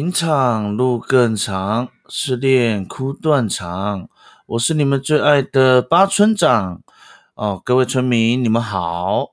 [0.00, 4.08] 情场路更长，失恋哭断肠。
[4.46, 6.80] 我是你们最爱的八村长
[7.34, 9.32] 哦，各位村民，你们好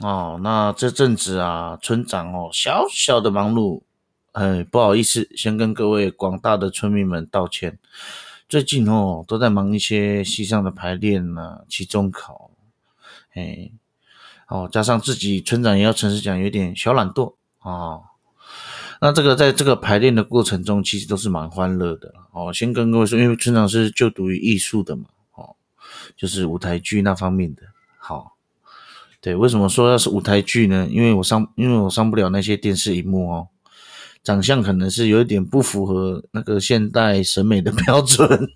[0.00, 0.38] 哦。
[0.40, 3.82] 那这阵子啊，村长哦，小小的忙碌，
[4.30, 7.80] 哎，不好意思，先跟各位广大的村民们道歉。
[8.48, 12.52] 最近哦，都在忙一些戏上的排练呢，期中考，
[13.34, 13.72] 哎，
[14.46, 18.11] 哦，加上自己村长也要诚实讲，有点小懒惰啊。
[19.04, 22.52] 那这个在这个排练的过程中，其实都是蛮欢乐的哦。
[22.52, 25.56] 先跟各位说，因为村长是就读于艺术的嘛，哦，
[26.16, 27.62] 就是舞台剧那方面的。
[27.98, 28.36] 好，
[29.20, 30.86] 对，为什么说要是舞台剧呢？
[30.88, 33.48] 因为我上，因为我上不了那些电视荧幕哦，
[34.22, 38.52] 长相可能是有一点不符合那个现代审美的标准。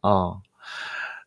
[0.00, 0.42] 哦，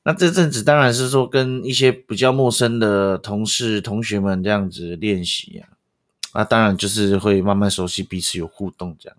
[0.03, 5.69] 那这阵子当然是说跟一些比较陌生的同事、同学们这样子练习呀。
[6.33, 9.17] 那当然就是会慢慢熟悉彼此，有互动这样。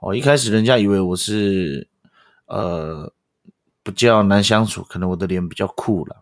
[0.00, 1.88] 哦，一开始人家以为我是
[2.44, 3.10] 呃
[3.82, 6.16] 比较难相处，可能我的脸比较酷了。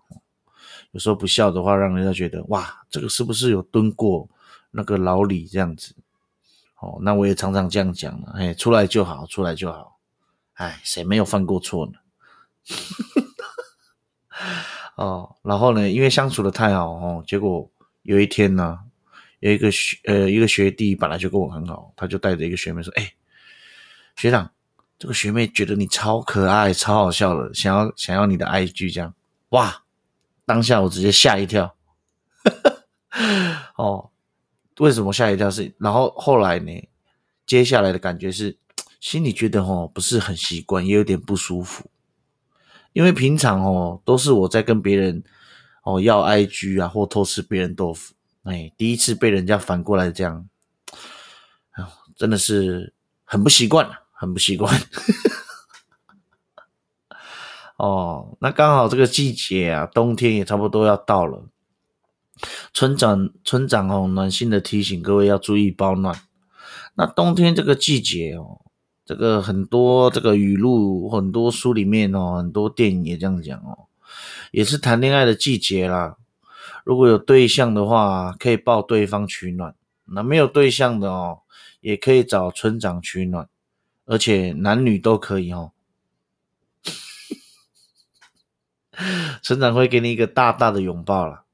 [0.93, 4.29] 有时候不笑的话，让人家觉得哇，这个是不是有蹲过
[4.71, 5.97] 那个老李这样子？
[6.79, 9.99] 哦，那我也常常这样讲了，哎，出来就好，出来就好。
[10.53, 11.95] 哎，谁没有犯过错呢？
[14.95, 17.69] 哦，然后呢，因为相处的太好哦，结果
[18.03, 18.79] 有一天呢。
[19.45, 23.13] 有一个学呃一个学弟本来就跟我很好，他就带着一个学妹说：“哎，
[24.17, 24.51] 学长，
[24.99, 29.15] 这个学妹觉得你超可爱、超好笑的，想要想要你的 IG 这样。”
[29.51, 29.85] 哇！
[30.47, 31.77] 当下我直接吓一跳。
[33.77, 34.11] 哦，
[34.79, 35.51] 为什么吓一跳？
[35.51, 36.89] 是然后后来呢？
[37.45, 38.57] 接下来的感觉是
[39.01, 41.91] 心里觉得哦不是很习惯，也有点不舒服，
[42.95, 45.23] 因为平常哦都是我在跟别人
[45.83, 48.15] 哦要 IG 啊，或偷吃别人豆腐。
[48.45, 50.49] 哎，第一次被人家反过来这样，
[52.17, 52.95] 真的是
[53.25, 54.73] 很不习惯，很不习惯。
[57.77, 61.49] 哦，那刚好这个季节啊，冬天也差不多要到了。
[62.73, 66.21] 村长，村长哦，暖心的提醒各位要注意保暖。
[66.95, 68.61] 那冬天这个季节哦，
[69.05, 73.87] 这个很多这个语录，很多书里面哦，很多电影也这样讲哦，
[74.53, 76.17] 也是谈恋爱的季节啦。
[76.85, 79.73] 如果有对象的话，可以抱对方取暖；
[80.05, 81.41] 那没有对象的哦，
[81.81, 83.49] 也可以找村长取暖，
[84.05, 85.73] 而且男女都可以哦。
[89.43, 91.45] 村长会给你一个大大的拥抱了。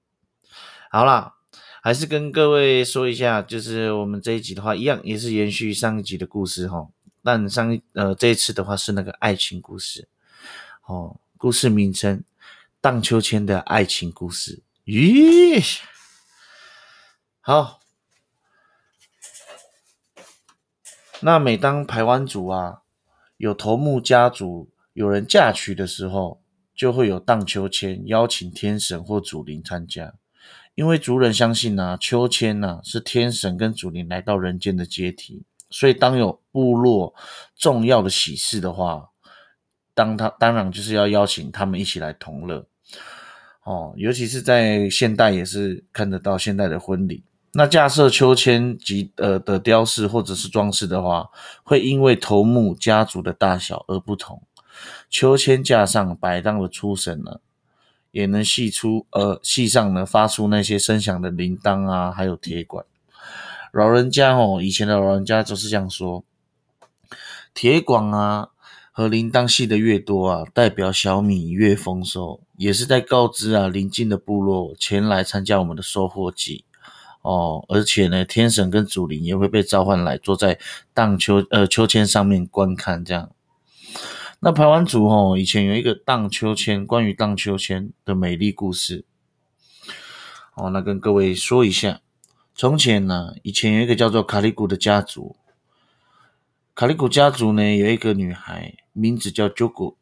[0.91, 1.37] 好啦，
[1.81, 6.89] 还是跟各位说一下，就是我们这一集的话，一样也是延续上一集的故事哈。
[7.23, 10.09] 但上一呃这一次的话是那个爱情故事
[10.87, 12.19] 哦，故事名称
[12.81, 14.57] 《荡秋千的爱情故事》。
[14.85, 15.81] 咦，
[17.41, 17.81] 好。
[21.21, 22.83] 那每当排湾族啊
[23.37, 26.43] 有头目家族有人嫁娶的时候，
[26.75, 30.15] 就会有荡秋千，邀请天神或祖灵参加。
[30.75, 37.15] 因为族人相信呢，秋千呢是天神跟祖灵来到人间的阶梯，所以当有部落
[37.55, 39.11] 重要的喜事的话，
[39.93, 42.67] 当他当然就是要邀请他们一起来同乐。
[43.65, 47.22] 哦，尤其是在现代也是看得到现代的婚礼。
[47.53, 51.28] 那架设秋千及呃的雕饰或者是装饰的话，
[51.62, 54.43] 会因为头目家族的大小而不同。
[55.09, 57.41] 秋千架上摆荡的出神呢，
[58.10, 62.84] 也能系出呃系上呢发出那些声响的铃铛啊，还有铁管。
[63.72, 66.25] 老人家哦，以前的老人家就是这样说：
[67.53, 68.50] 铁管啊。
[68.92, 76.66] 和铃铛系的越多啊，代表小米越丰收，也是在告知啊邻近的部落前来参加我们的收获季
[77.22, 77.65] 哦。
[77.71, 80.59] 而且呢，天神跟祖灵也会被召唤来坐在
[80.92, 83.30] 荡秋呃秋千上面观看这样。
[84.41, 89.06] 那排湾族哦，以前有一个荡秋千，关于荡秋千的美丽故事
[90.54, 92.03] 哦，那跟各位说一下。
[92.54, 95.36] 从前呢，以前有一个叫做卡利古的家族，
[96.74, 98.77] 卡利古家族呢有一个女孩。
[98.92, 99.95] 名字叫 Jugu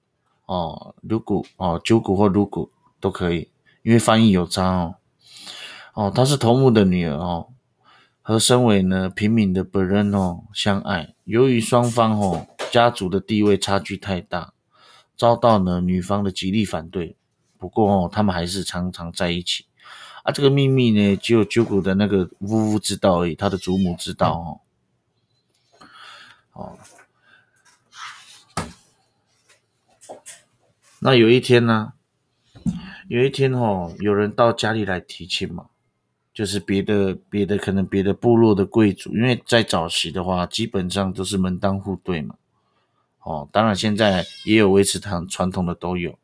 [0.49, 3.50] 哦，Lugu 哦，Jugu 或 Lugu 都可以，
[3.83, 4.95] 因为翻译有差哦。
[5.93, 7.49] 哦，她是头目的女儿哦，
[8.23, 11.15] 和身为呢平民的本人哦相爱。
[11.25, 14.55] 由于双方哦家族的地位差距太大，
[15.19, 17.15] 遭到呢女方的极力反对。
[17.59, 19.67] 不过哦，他们还是常常在一起。
[20.23, 24.61] 啊，这个秘密呢，只有 Jugu 的那个呜呜知道而已，他的祖母知道哦。
[26.55, 26.79] 哦。
[31.00, 31.93] 那有一天呢，
[33.09, 35.67] 有一天哦，有人到家里来提亲嘛，
[36.35, 42.35] 就是别的别的可能别的部落的贵族，因为在早期的话，基本上都是门当户对嘛。
[43.23, 46.19] 哦，当然现在也有维持传传统的都有。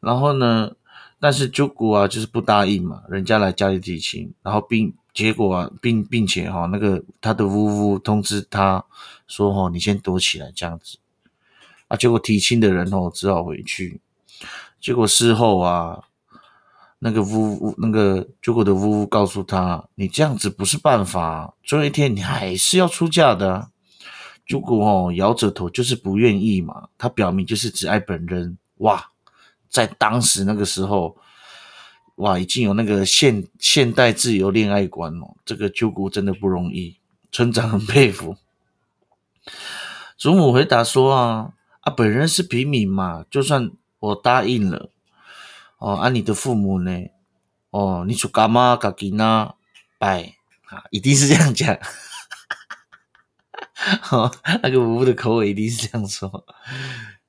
[0.00, 0.72] 然后呢，
[1.18, 8.84] 但是朱古啊，就是不答应嘛，人家来家里提亲，然后并结果啊，并并且哈，那个他的呜呜通知他
[9.26, 10.98] 说哈，你先躲起来这样子。
[11.90, 14.00] 啊，结果提亲的人哦，只好回去。
[14.80, 16.04] 结果事后啊，
[17.00, 23.70] 那个呜呜，那个结果的呜呜告诉他，你这样子不是办法，总有一天你还是要出嫁的。
[24.46, 28.56] 结果哦，摇着头就是不愿意嘛，他表明就是只爱本人。
[28.76, 29.10] 哇，
[29.68, 31.16] 在当时那个时候，
[32.16, 36.96] 哇，已经有那个现现代自由恋爱观哦，这个鸠谷真的不容易，
[37.32, 38.36] 村长很佩服。
[40.16, 41.54] 祖母回答说啊。
[41.90, 44.90] 本人是平民嘛，就算我答应了，
[45.78, 46.90] 哦，啊，你的父母呢？
[47.70, 49.54] 哦，你说干妈干吉呐？
[49.98, 50.34] 拜
[50.70, 51.78] 啊，一定是这样讲，
[54.10, 54.30] 哦，
[54.62, 56.46] 那个吴的口吻一定是这样说，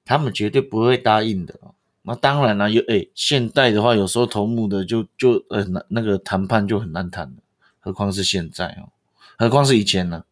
[0.05, 1.59] 他们绝对不会答应的。
[2.03, 7.43] 那当然了，有诶，现代的话，有时候头目的就就呃那那个谈判就很难谈了，
[7.79, 8.89] 何况是现在哦，
[9.37, 10.23] 何况是以前呢？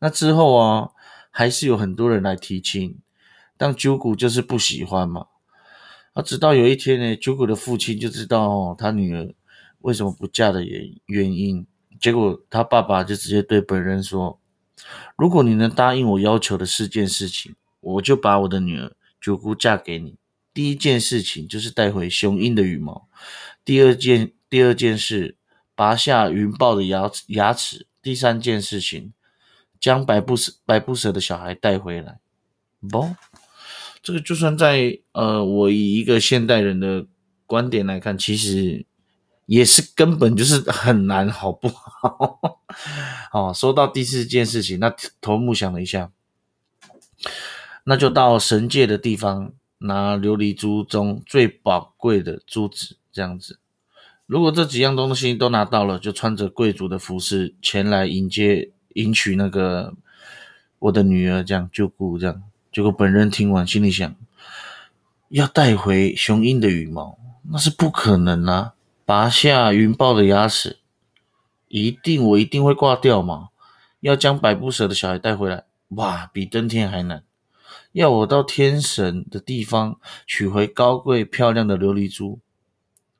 [0.00, 0.90] 那之后啊，
[1.30, 2.98] 还是有很多人来提亲。
[3.62, 5.28] 但九谷就是不喜欢嘛，
[6.14, 9.32] 啊，直到有一天呢，九谷的父亲就知道哦他女儿
[9.82, 11.64] 为什么不嫁的原原因，
[12.00, 14.40] 结果他爸爸就直接对本人说
[15.16, 20.16] ：“如果你能答应我要求的四件事情，我就把我的女儿九姑嫁给你。
[20.52, 23.06] 第一件事情就是带回雄鹰的羽毛，
[23.64, 25.36] 第二件第二件事
[25.76, 29.12] 拔下云豹的牙牙齿，第三件事情
[29.78, 32.18] 将百步蛇百步蛇的小孩带回来。”
[32.90, 33.14] 不。
[34.02, 37.06] 这个就算在呃，我以一个现代人的
[37.46, 38.84] 观点来看，其实
[39.46, 42.60] 也是根本就是很难，好不好？
[43.32, 46.10] 哦，说到第四件事情，那头目想了一下，
[47.84, 53.60] 那就到神界的地方拿琉璃珠中最宝贵的珠子，这样子。
[54.26, 59.94] 如果这几样东西都拿到了，就穿着贵族的服饰前来迎接迎娶那个
[60.78, 62.42] 我的女儿，这样就顾这样。
[62.72, 64.16] 结果本人听完，心里想：
[65.28, 67.18] 要带回雄鹰的羽毛，
[67.50, 68.72] 那是不可能啊！
[69.04, 70.78] 拔下云豹的牙齿，
[71.68, 73.50] 一定我一定会挂掉嘛！
[74.00, 77.22] 要将百步蛇的小孩带回来，哇，比登天还难！
[77.92, 82.40] 要我到天神的地方取回高贵漂亮的琉璃珠，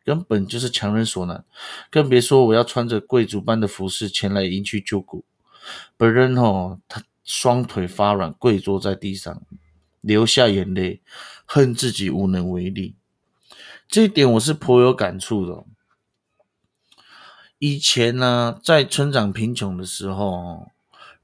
[0.03, 1.45] 根本就是强人所难。
[1.91, 5.27] 更别说我要穿着贵族般的服饰前来迎娶九谷。
[5.99, 7.03] 本人哦，他。
[7.25, 9.43] 双腿发软，跪坐在地上，
[10.01, 11.01] 流下眼泪，
[11.45, 12.97] 恨自己无能为力。
[13.89, 15.65] 这一点我是颇有感触的。
[17.59, 20.67] 以前呢，在村长贫穷的时候，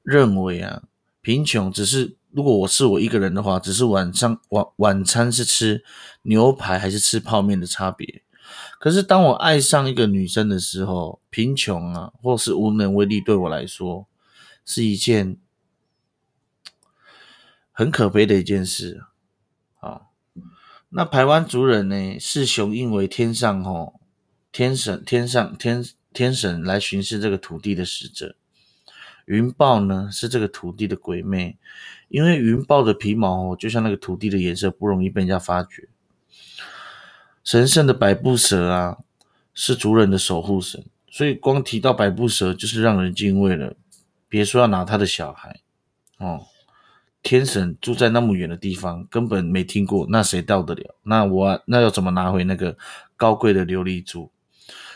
[0.01, 0.83] 认为啊，
[1.21, 5.83] 贫穷只是如果我是我一个人的话，只是晚上晚晚餐是吃
[6.21, 8.23] 牛排还是吃泡面的差别。
[8.79, 14.07] 可是当我爱上一个女生的时候，贫穷啊，或是无能为力，对我来说
[14.63, 15.37] 是一件。
[17.79, 19.05] 很可悲的一件事
[19.79, 20.01] 啊！
[20.89, 24.01] 那台湾族人呢，视雄鹰为天上吼
[24.51, 28.35] 天神，天上天天神来巡视这个土地的使者。
[29.27, 31.57] 云豹呢，是这个土地的鬼魅，
[32.09, 35.87] 因为云豹的皮毛，就像那个土地的颜色，不容易被人家发觉。
[37.45, 38.97] 神圣的百步蛇啊，
[39.53, 43.77] 是族人的守护神，所以光提到百步蛇，就是让人敬畏了。
[44.27, 45.61] 别说要拿他的小孩
[46.17, 46.45] 哦。
[47.21, 50.95] 天神住在那么远的地方，根本没听过，那谁到得了？
[51.03, 52.77] 那我那要怎么拿回那个
[53.17, 54.31] 高贵的琉璃珠？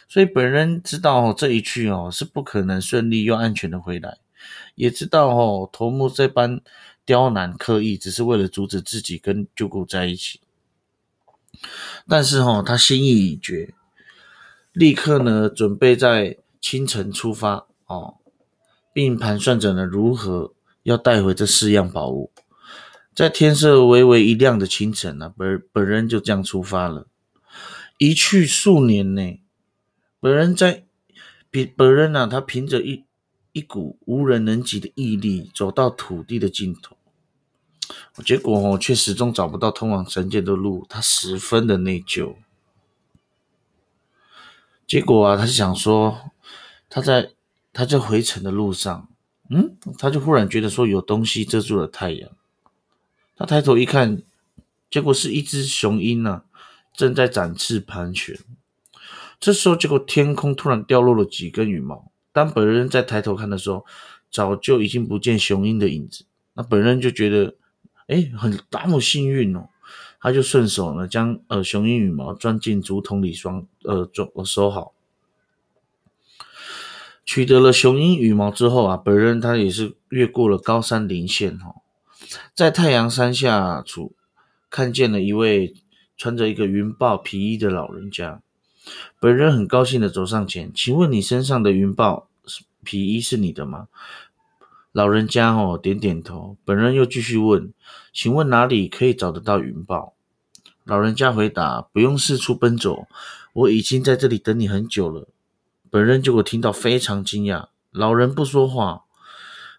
[0.07, 4.19] 所以本人知道这一去哦是不可能顺利又安全的回来，
[4.75, 6.61] 也知道哦头目这般
[7.05, 10.39] 刁难刻意，只是为了阻止自己跟舅姑在一起。
[12.07, 13.73] 但是哦他心意已决，
[14.71, 18.15] 立刻呢准备在清晨出发哦，
[18.93, 20.52] 并盘算着呢如何。
[20.83, 22.31] 要带回这四样宝物，
[23.15, 27.07] 在天色微微一亮的清晨呢，本本人就这样出发了。
[27.97, 29.39] 一去数年呢，
[30.19, 30.83] 本人在
[31.49, 33.05] 比本人呢，他凭着一
[33.53, 36.97] 一股无人能及的毅力，走到土地的尽头。
[38.25, 42.35] 结果哦，却始终找不到通往神界的路，他十分的内疚。
[44.85, 46.31] 结果啊，他想说，
[46.89, 47.31] 他在
[47.71, 49.07] 他在回程的路上。
[49.49, 52.31] 嗯，他就忽然觉得说有东西遮住了太阳。
[53.35, 54.21] 他抬头一看，
[54.89, 56.43] 结果是一只雄鹰呢，
[56.93, 58.39] 正在展翅盘旋。
[59.39, 62.09] 这时候，结果天空突然掉落了几根羽毛。
[62.31, 63.85] 当本人在抬头看的时候，
[64.31, 66.25] 早就已经不见雄鹰的影子。
[66.53, 67.55] 那本人就觉得，
[68.07, 69.67] 哎，很那么幸运哦。
[70.21, 74.92] 他就顺手呢，将呃雄鹰羽毛装进竹筒里，装呃装收好。
[77.25, 81.75] 取得了雄鹰羽毛之后啊，本人他也是越过了高山林线哈，
[82.53, 84.13] 在太阳山下处
[84.69, 85.73] 看见了一位
[86.17, 88.41] 穿着一个云豹皮衣的老人家。
[89.19, 92.27] 本人很高兴的走上前，请问你身上的云豹
[92.83, 93.87] 皮衣是你的吗？
[94.91, 96.57] 老人家哦点点头。
[96.65, 97.71] 本人又继续问，
[98.11, 100.13] 请问哪里可以找得到云豹？
[100.83, 103.07] 老人家回答：不用四处奔走，
[103.53, 105.29] 我已经在这里等你很久了。
[105.93, 109.03] 本人结果听到非常惊讶，老人不说话，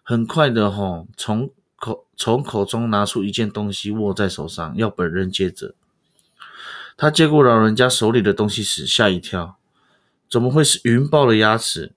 [0.01, 5.75] 很快的吼从口从口中拿出一件东西握在手上，要本人接着。
[6.95, 9.57] 他接过老人家手里的东西时，吓一跳，
[10.29, 11.91] 怎么会是云豹的牙齿？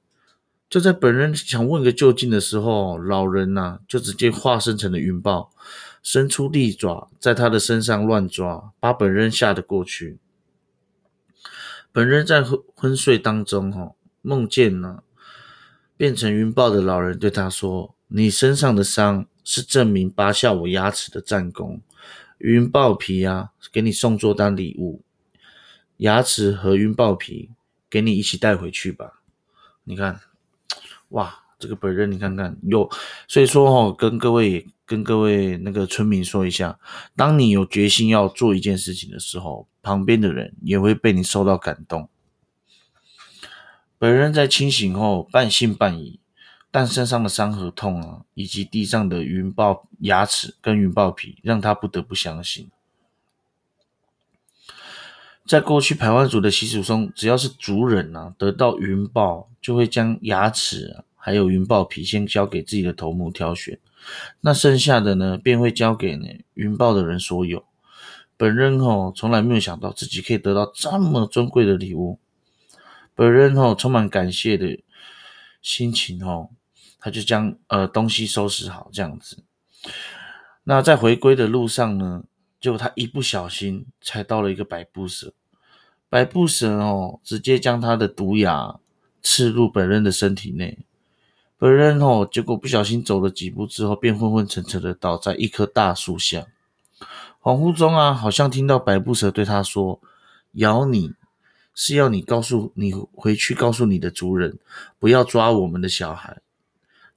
[0.68, 5.52] 就在本人想问个究竟的时候，老人呐就直接化身成了云豹，
[6.02, 10.18] 伸出利爪在他的身上乱抓，把本人吓得过去。
[11.92, 15.02] 本人在昏昏睡当中，哈梦见呢
[15.96, 21.80] 变成云豹的老人对他说：“你身上的伤是证明拔下我牙齿的战功。”
[22.38, 25.02] 云豹皮啊，给你送作当礼物。
[25.96, 27.50] 牙齿和云豹皮，
[27.90, 29.20] 给你一起带回去吧。
[29.82, 30.20] 你看，
[31.08, 32.88] 哇，这个本人你看看有，
[33.26, 36.78] 所以说哈，跟各位跟各位那个村民说一下，
[37.16, 42.08] 当你有决心要做一件事情的时候，旁边的人也会被你受到感动。
[43.98, 46.18] 本人在清醒后半信半疑。
[46.70, 52.70] 但身上的伤和痛啊，以及地上的云豹牙齿跟云豹皮，让他不得不相信。
[55.46, 63.78] 在过去排湾族的习俗中，只要是族人啊得到云豹，就会将牙齿还有云豹皮先交给自己的头目挑选，
[64.42, 67.64] 那剩下的呢，便会交给呢云豹的人所有。
[68.36, 72.18] 本人哦从来没有想到自己可以得到这么尊贵的礼物，
[73.18, 74.80] 本人哦充满感谢的
[75.60, 76.50] 心情哦。
[77.00, 79.42] 他就将呃东西收拾好，这样子。
[80.62, 82.22] 那在回归的路上呢，
[82.60, 85.32] 结果他一不小心踩到了一个百步蛇，
[86.08, 88.78] 百步蛇哦，直接将他的毒牙
[89.20, 90.78] 刺入本人的身体内。
[91.56, 96.46] 本人哦，结果不小心走了几步之后，便昏昏沉沉的倒在一棵大树下。
[97.42, 100.00] 恍惚中啊，好像听到百步蛇对他说
[100.54, 101.14] ：“咬你
[101.80, 104.58] 是要你告诉你回去告诉你的族人，
[104.98, 106.42] 不要抓我们的小孩。”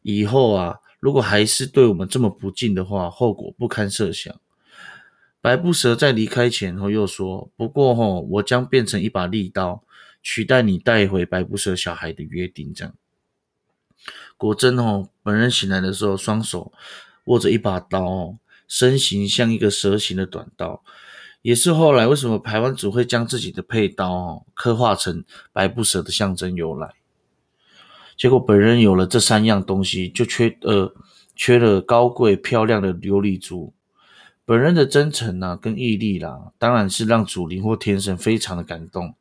[0.03, 4.39] 以后啊，如果还是对我们这么不敬的话，后果不堪设想。
[5.41, 9.83] 白布蛇在离开前后又说：“不过吼，我将变成一把利刀，
[10.21, 12.93] 取代你带回白布蛇小孩的约定。”这样，
[14.37, 16.71] 果真哦，本人醒来的时候，双手
[17.25, 18.37] 握着一把刀哦，
[18.67, 20.83] 身形像一个蛇形的短刀，
[21.41, 26.93] 也是后来为什么台湾只会将自己的佩刀哦刻画成百步蛇的象征由来。
[28.15, 30.93] 结果本人有了这三样东西，就缺呃
[31.35, 33.73] 缺了高贵漂亮的琉璃珠。
[34.45, 39.15] 本人的真诚呐，跟毅力啦，当然是让祖灵或天神非常的感动。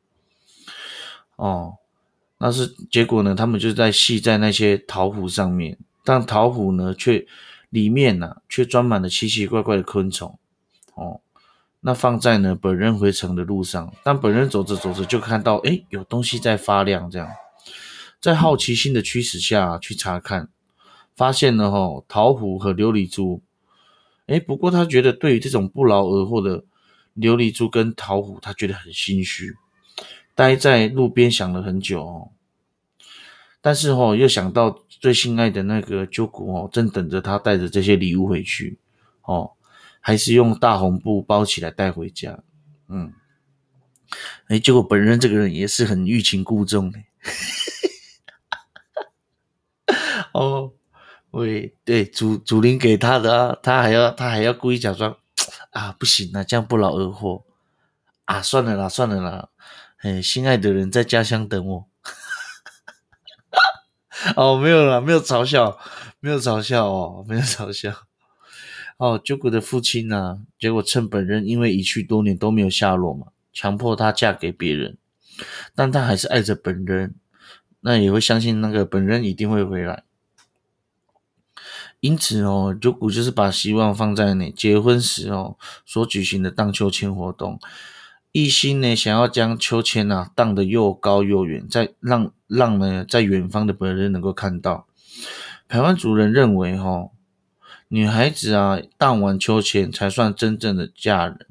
[1.37, 1.75] 哦，
[2.37, 7.25] 那是结果呢，他们就在系在那些陶壶上面，但陶壶呢却
[7.69, 10.37] 里面呢却装满了奇奇怪怪的昆虫。
[10.93, 11.21] 哦，
[11.81, 17.27] 那放在呢本人回城的路上，但本人走着走着就看到，哎，有东西在发亮，这样。
[18.19, 20.49] 在好奇心的驱使下去查看，
[21.15, 23.41] 发现了哈桃核和琉璃珠。
[24.27, 26.63] 哎，不过他觉得对于这种不劳而获的
[27.17, 29.55] 琉璃珠跟桃核，他觉得很心虚，
[30.35, 32.29] 待在路边想了很久哦。
[33.59, 38.77] 但是哦，又想到最心爱的那个鸠古哦，正等着他带着这些礼物回去
[39.23, 39.51] 哦，
[40.01, 42.43] 还是用大红布包起来带回家。
[42.89, 43.13] 嗯，
[44.47, 46.99] 哎，结果本人这个人也是很欲擒故纵的。
[50.33, 50.73] 哦，
[51.31, 55.17] 喂，对，主主灵给他的，他还要他还要故意假装
[55.71, 57.45] 啊，不行啊，这样不劳而获
[58.25, 59.49] 啊，算了啦，算了啦，
[60.01, 61.87] 哎，心爱的人在家乡等我。
[64.35, 65.77] 哦，没有啦，没有嘲笑，
[66.19, 68.07] 没有嘲笑哦，没有嘲笑。
[69.01, 74.95] 哦，九谷的父亲呢，结果趁本人因为一去多年都没有下落嘛，强迫她嫁给别人，
[75.73, 77.15] 但她还是爱着本人，
[77.79, 80.03] 那也会相信那个本人一定会回来。
[81.99, 87.59] 因此哦，九谷就是把希望放在你结婚时哦所举行的荡秋千活动，
[88.31, 94.85] 一心呢想要将秋千啊荡得又高又远，在让让呢在远方的本人能够看到。
[95.67, 97.09] 台湾族人认为，哈，
[97.93, 101.45] 女孩子啊荡完秋千才算真正的嫁人，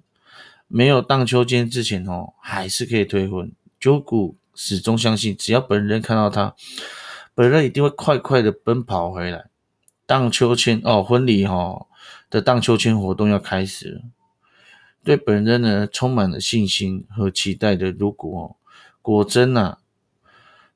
[0.68, 3.52] 没有荡秋千之前，哦，还是可以退婚。
[3.78, 6.54] 九谷始终相信，只要本人看到他，
[7.35, 9.50] 本人一定会快快的奔跑回来
[10.06, 10.80] 荡秋千。
[10.82, 11.87] 哦，婚礼哈
[12.30, 14.00] 的荡秋千活动要开始了。
[15.04, 18.56] 对本人呢充满了信心和期待的，如果
[19.02, 19.76] 果真呐，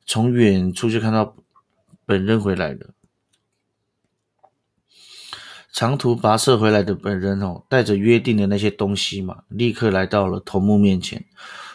[0.05, 1.35] 从远处就看到
[2.05, 2.91] 本人回来了，
[5.75, 11.25] 长途跋涉回来的本人哦，带着约定的那些东西嘛，立刻来到了头目面前，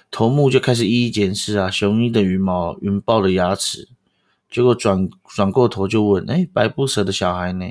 [0.10, 3.89] 头目就开始一一检视啊，雄鹰的羽毛、云豹的牙齿，
[4.50, 7.65] 结果转转过头就问：哎，白布蛇的小孩呢？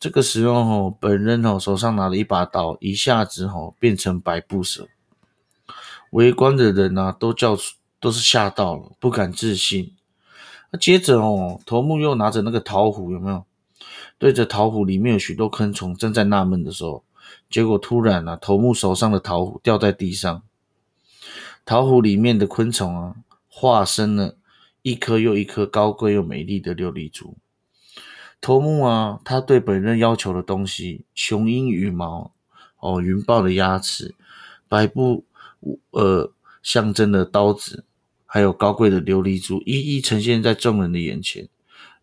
[0.00, 4.88] 这个时候，哦，本人哦手上拿了一把刀，一下子哦变成白布蛇。
[6.12, 7.54] 围观的人呐都叫
[8.00, 9.92] 都是吓到了，不敢置信。
[10.70, 13.44] 那接着哦，头目又拿着那个桃壶，有没有？
[14.18, 17.04] 对着桃壶里面有许多昆虫，正在纳闷的时候，
[17.48, 20.42] 结果突然啊，头目手上的桃壶掉在地上，
[21.64, 23.16] 桃壶里面的昆虫啊，
[23.48, 24.36] 化身了
[24.82, 27.36] 一颗又一颗高贵又美丽的琉璃珠。
[28.40, 32.32] 头目啊，他对本人要求的东西：雄鹰羽毛，
[32.80, 34.14] 哦，云豹的牙齿，
[34.68, 35.24] 白布，
[35.90, 36.32] 呃，
[36.62, 37.84] 象征的刀子，
[38.26, 41.48] 还有高贵的琉璃珠，一一呈现在众人的眼前。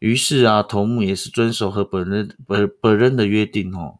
[0.05, 3.97] 于是啊，头目也是遵守和本人本本人的约定哦。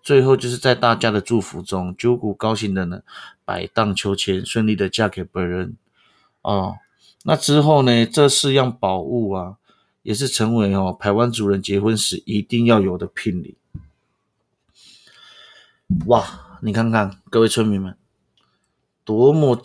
[0.00, 3.02] 最后就是在大家的祝福中，九谷高兴的呢，
[3.44, 5.76] 摆荡秋千，顺利的嫁给本人。
[6.42, 6.76] 哦，
[7.24, 9.56] 那之后呢，这四样宝物啊。
[10.02, 13.56] 也是成为哦，台湾族人结婚时一定要有的聘礼。
[16.04, 17.96] 哇，你看看各位村民们，
[19.02, 19.62] 多么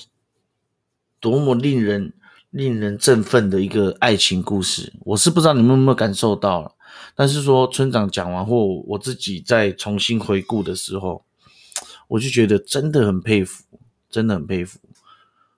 [1.20, 2.14] 多么令人
[2.52, 4.92] 令人振奋的一个爱情故事！
[5.02, 6.76] 我是不知道你们有没有感受到，
[7.14, 11.24] 但是说村长讲完或我自己再重新回顾的时候，
[12.08, 13.64] 我就觉得真的很佩服，
[14.10, 14.80] 真的很佩服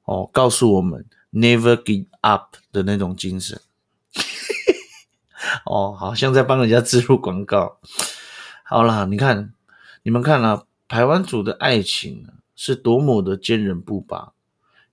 [0.04, 3.62] 哦，告诉我们 never give up 的那种精神。
[5.65, 7.80] 哦，好像在帮人家植入广告。
[8.65, 9.54] 好了，你看，
[10.04, 14.34] 你们看啊，台湾族的爱情是多么的坚韧不拔。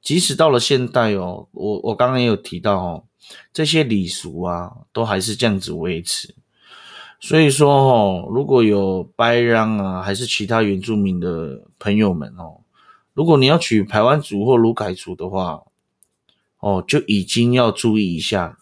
[0.00, 3.04] 即使到了现代哦，我我刚刚也有提到哦，
[3.52, 6.34] 这些礼俗啊，都还是这样子维持。
[7.20, 12.60] 所以说哦，如果有白人啊，还是其他原住民的朋友们哦，
[13.12, 15.62] 如果你要娶台湾族或卢凯族的话，
[16.60, 18.58] 哦，就已经要注意一下。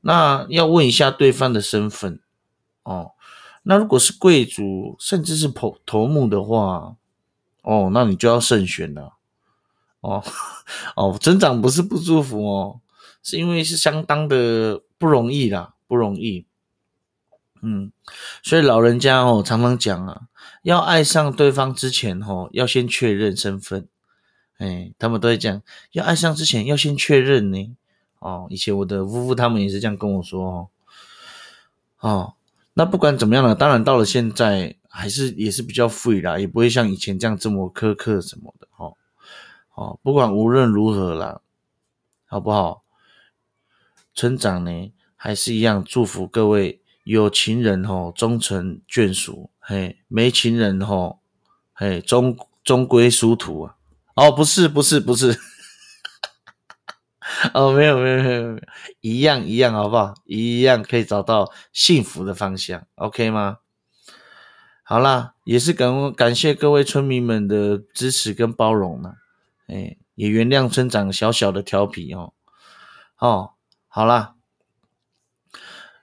[0.00, 2.20] 那要问一下对方的身份
[2.82, 3.12] 哦。
[3.62, 6.96] 那如果是贵族，甚至是头头目的话，
[7.62, 9.14] 哦，那你就要慎选了。
[10.02, 10.22] 哦
[10.94, 12.80] 哦， 增长不是不祝福哦，
[13.22, 16.44] 是因为是相当的不容易啦，不容易。
[17.62, 17.92] 嗯，
[18.42, 20.22] 所以老人家哦常常讲啊，
[20.64, 23.88] 要爱上对方之前哦，要先确认身份。
[24.58, 25.62] 哎，他们都会讲，
[25.92, 27.76] 要爱上之前要先确认呢。
[28.18, 30.68] 哦，以前我的夫妇他们也是这样跟我说哦。
[32.00, 32.34] 哦，
[32.74, 38.92] 那不管怎么样呢，当然到了现在还是也是比较 free 啦，也不会像以前这样这么苛刻什么的哈。
[39.74, 41.40] 哦，不管无论如何啦，
[42.26, 42.84] 好不好？
[44.14, 51.18] 村长呢，还是一样祝福各位有情人哦终成眷属，嘿，没情人哦，
[51.72, 53.76] 嘿，终终归殊途啊。
[54.14, 55.40] 哦，不是，不是，不是。
[57.54, 58.60] 哦，没有没有没有没有，
[59.00, 60.14] 一样一样，好不好？
[60.26, 63.58] 一样可以找到幸福的方向，OK 吗？
[64.84, 69.14] 好啦，也是感感谢各位村民们的支持跟包容呢，
[69.68, 72.32] 哎，也原谅村长小小的调皮哦。
[73.18, 73.52] 哦，
[73.88, 74.34] 好啦，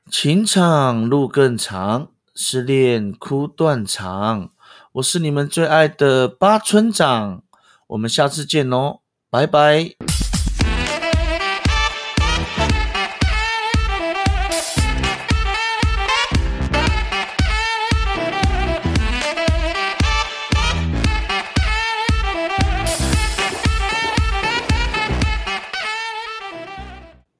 [0.09, 4.51] 情场路更长，失恋哭断肠。
[4.93, 7.43] 我是你们最爱的八村长，
[7.87, 10.28] 我们下次见哦，拜拜。